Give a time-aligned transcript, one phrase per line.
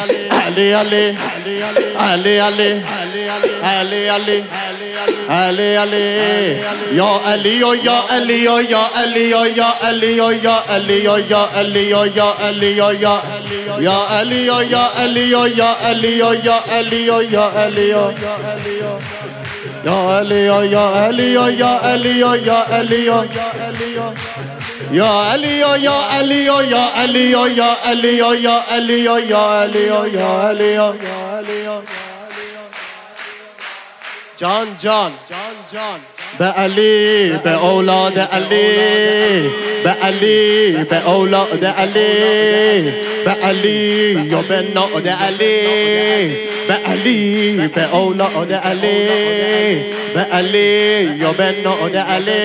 [0.00, 1.60] علی علی علی
[1.98, 2.82] علی علی
[3.62, 4.42] علی علی
[5.28, 6.60] علی علی
[6.92, 12.92] یا علی یا علی یا علی یا علی یا علی یا علی یا علی یا
[12.92, 18.06] یا علی یا علی یا علی یا علی یا علی یا
[20.00, 24.14] علی یا علی یا علی یا علی یا
[24.92, 25.74] علی یا
[26.18, 26.60] علی یا
[26.96, 29.14] علی یا علی یا علی یا
[29.62, 31.82] علی یا علی یا
[34.40, 36.00] جان جان جان جان.
[36.38, 39.50] به علی به اولاد علی.
[39.84, 42.92] به علی به اولاد علی.
[43.24, 46.30] به علی یا به ناد علی.
[46.68, 49.08] به علی به اولاد علی.
[50.14, 52.40] به علی یا به علی.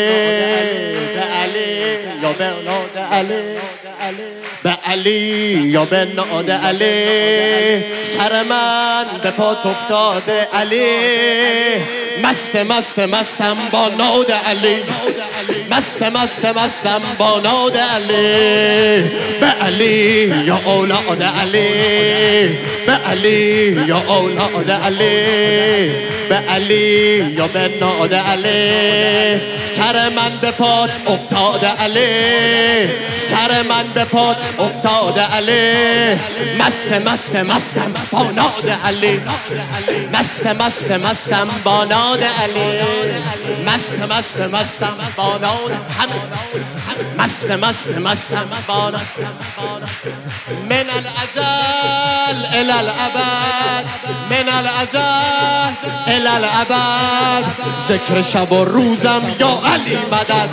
[1.44, 1.75] علی.
[4.64, 5.60] به علی.
[5.70, 7.84] یا به ناد علی.
[8.06, 10.86] سر من به پات افتاده علی.
[12.24, 14.78] مست مست مستم با ناد علی.
[15.72, 19.10] مست مست مستم با ناد علی.
[19.40, 22.48] به علی یا اولاد علی.
[22.86, 25.90] به علی یا اولاد علی.
[26.30, 29.42] به علی یا به ناد علی.
[29.76, 32.88] سر من به پات افتاده علی.
[33.30, 36.20] سر من به پات افتاده علی.
[36.60, 39.22] مست مست مستم با ناد علی.
[40.14, 42.80] مست مست مستم با ناد علی.
[43.66, 46.16] مست مست مستم با ناد همه
[47.52, 48.34] مست مست
[48.68, 49.02] با ناد
[50.70, 53.86] من الازل الى الابد
[54.30, 55.74] من الازل
[56.08, 57.46] الى الابد
[57.88, 60.50] ذکر شب و روزم یا علی مدد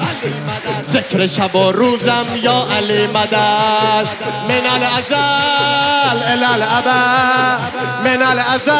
[0.84, 4.08] ذکر شب و روزم یا علی مدد
[4.48, 7.60] من الازل الى الابد
[8.04, 8.72] من الازل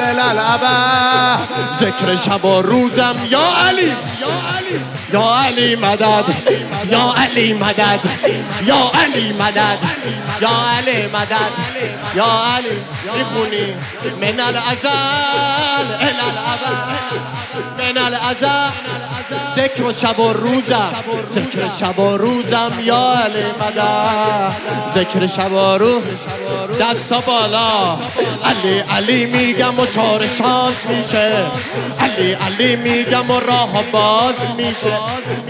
[0.00, 1.38] الى الابد
[1.80, 3.86] ذکر شب و روزم یا علی
[4.20, 4.61] یا علی
[5.76, 6.24] مدد
[6.90, 8.00] یا علی مدد
[8.64, 9.78] یا علی مدد
[10.40, 11.52] یا علی مدد
[12.14, 12.24] یا
[12.56, 12.82] علی
[13.18, 13.74] می‌خونی؟
[14.20, 14.88] من الازل
[17.78, 18.70] من الازل
[19.56, 20.92] ذکر شب و روزم
[21.30, 24.52] ذکر شب و روزم یا علی مدد.
[24.88, 26.02] ذکر شب و روز
[26.80, 27.98] دستا بالا.
[28.44, 31.44] علی علی میگم و چار شانس میشه.
[32.00, 34.98] علی علی میگم و راه باز میشه.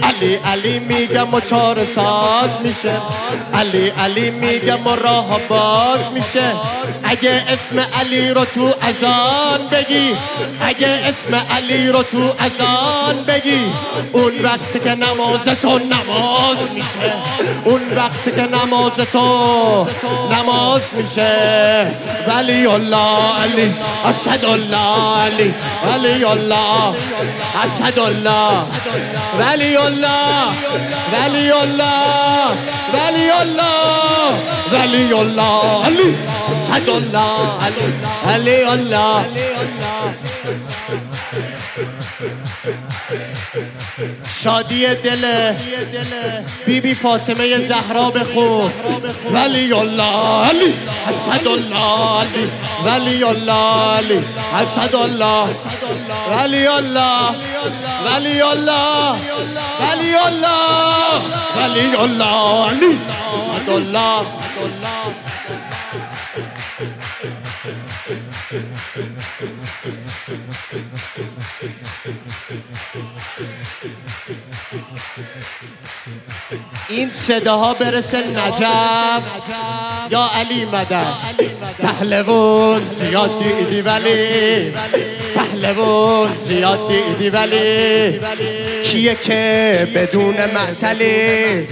[0.03, 2.93] علی علی میگم و چار ساز میشه.
[3.53, 6.51] علی علی میگم و راه باز میشه.
[7.03, 10.15] اگه اسم علی رو تو ازان بگی
[10.61, 13.61] اگه اسم علی رو تو ازان بگی
[14.13, 17.13] اون وقتی که نماز تو نماز میشه.
[17.63, 19.87] اون وقتی که نماز تو
[20.31, 21.87] نماز میشه.
[22.27, 25.53] ولی الله علی اسد الله علی.
[25.87, 26.95] ولی الله
[27.63, 28.63] اسد الله.
[29.43, 30.47] ولی الله
[31.13, 32.51] ولی الله
[32.93, 34.33] ولی الله
[34.73, 37.59] ولی الله علی الله
[38.27, 39.25] علی الله.
[44.43, 45.53] شادی دل
[46.65, 48.71] بی بی فاطمه زهرا بخون.
[49.33, 50.73] ولی الله علی
[51.07, 52.49] حسد الله علی.
[52.85, 54.23] ولی الله علی
[54.53, 55.47] حسد الله.
[56.31, 57.29] ولی الله
[58.05, 59.15] ولی الله
[59.81, 61.21] ولی الله
[61.57, 62.99] ولی الله علی
[63.33, 64.42] حسد الله.
[76.93, 79.23] این صداها برسه نجف.
[80.11, 81.05] یا علی مدد.
[81.83, 84.71] پهلوون زیاد دیدی ولی.
[85.35, 88.19] پهلوون زیاد دیدی ولی.
[88.83, 91.67] کیه که بدون معتلی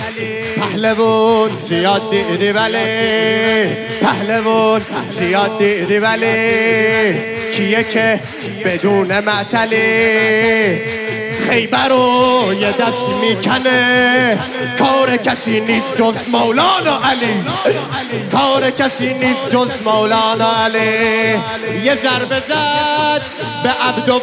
[0.58, 3.66] پهلوون زیاد دیدی ولی.
[4.02, 7.14] پهلوون زیاد دیدی ولی.
[7.54, 8.20] کیه که
[8.66, 9.82] بدون معتلی
[11.52, 14.40] خیبر رو یه دست می‌کنه.
[14.80, 17.46] کار کسی نیست جز مولانا علی.
[18.32, 21.40] کار کسی نیست جز مولانا علی.
[21.84, 23.22] یه ضربه زد
[23.64, 24.22] به عبد و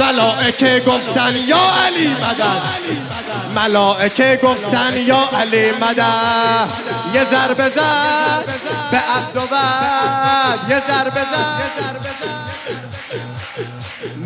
[0.00, 1.56] ملائکه گفتن یا
[1.86, 2.62] علی مدد
[3.56, 6.68] ملائکه گفتن یا علی مدد
[7.14, 8.44] یه ضربه زد
[8.90, 9.56] به عبد و
[10.70, 11.98] یه ضربه زد.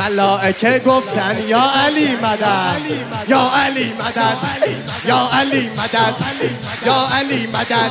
[0.03, 2.77] ملائکه گفتن یا علی مدد
[3.29, 4.37] یا علی مدد
[5.07, 6.15] یا علی مدد
[6.87, 7.91] یا علی مدد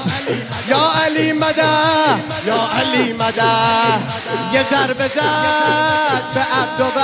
[0.68, 4.02] یا علی مدد یا علی مدد.
[4.54, 7.00] یه ضربه زد به عبد و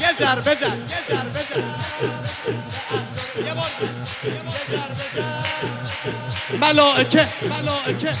[0.00, 1.85] یه ضربه زد یه ضربه زد.
[6.60, 8.12] ملائکه ملائکه.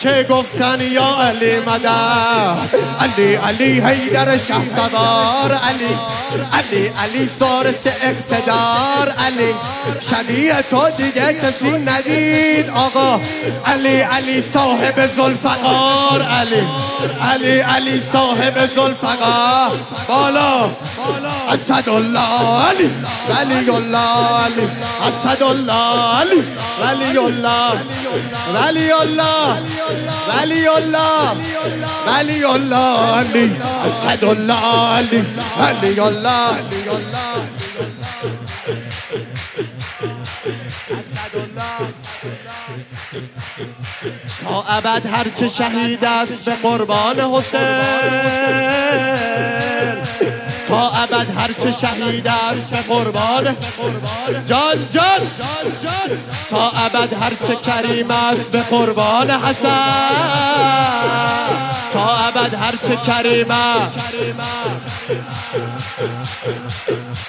[0.00, 5.52] که گفتن یا علی مدد علی علی حیدر شه سوار.
[5.52, 5.96] علی
[6.52, 9.14] علی علی سارس اقتدار.
[9.26, 9.54] علی
[10.10, 13.20] شبیه تو دیگه کسی ندید آقا.
[13.66, 16.62] علی علی صاحب زلفقار علی
[17.32, 20.70] علی علی صاحب زلفقار بالا
[21.52, 22.90] اسد الله علی
[23.28, 24.68] ولی الله علی.
[25.08, 25.83] اسد الله
[26.20, 26.42] علی
[26.80, 27.72] ولی الله
[28.54, 29.58] ولی الله
[30.28, 31.30] ولی الله
[32.06, 35.24] ولی الله علی اسد الله علی
[35.58, 36.58] ولی الله
[44.44, 47.60] تا ابد هرچه شهید است به قربان حسین.
[50.74, 53.56] تا ابد هر چه شهید است قربان.
[54.46, 55.20] جان جان
[56.50, 60.54] تا ابد هر چه کریم است به قربان حسن.
[61.92, 63.48] تا ابد هر چه کریم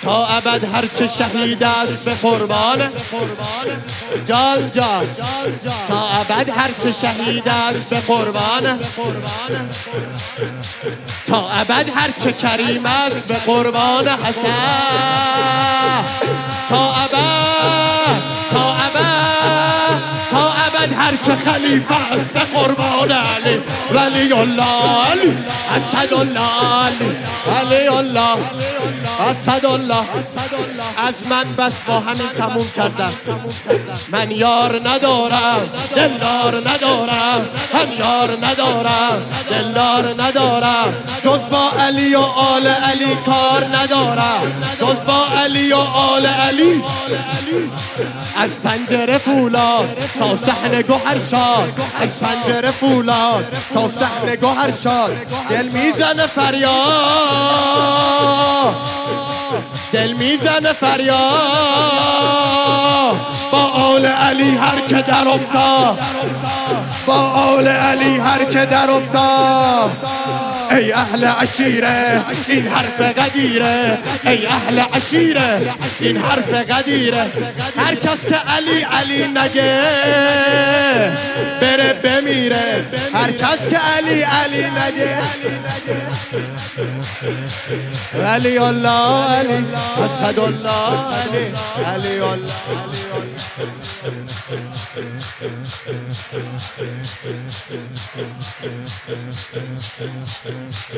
[0.02, 2.92] تا ابد هر چه شهید است به قربان.
[4.28, 5.08] جان جان.
[5.88, 8.80] تا ابد هر چه شهید است به قربان.
[11.28, 14.96] تا ابد هر چه کریم است به قربان حسن.
[16.70, 18.05] تا ابد
[21.26, 23.62] چه خلیفه است قربان علی.
[23.94, 24.64] ولی الله
[25.12, 25.38] علی
[25.76, 27.12] اسد الله علی
[27.48, 28.38] ولی الله
[29.30, 30.06] اسد الله.
[31.08, 33.14] از من بس با همین تموم کردم
[34.10, 37.50] من یار ندارم دلدار ندارم.
[37.76, 40.94] هم یار ندارم دلدار ندارم.
[41.24, 44.64] جز با علی و آل علی کار ندارم.
[44.82, 46.84] جز با علی و آل علی.
[48.38, 51.82] از پنجره فولاد تا صحنه گوهر شاد.
[52.02, 55.16] از پنجره فولاد تا صحنه گوهر شاد.
[55.50, 56.76] دل می‌زنه فریاد.
[59.92, 61.16] دل می‌زنه فریاد.
[63.52, 66.00] با آل علی هر که در افتاد.
[67.08, 69.92] با آل علی هر که در افتاد.
[70.72, 77.26] ای اهل عشیره این حرف قدیره ای اهل عشیره این حرف قدیره
[77.78, 79.82] هر کس که علی علی نگه
[81.62, 82.86] بره بمیره.
[83.14, 85.18] هر کس که علی علی نگه.
[88.26, 89.66] علی الله علی
[90.06, 91.54] اسد الله علی
[91.86, 92.52] علی الله.
[100.58, 100.96] Thank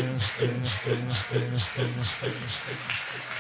[3.32, 3.37] you.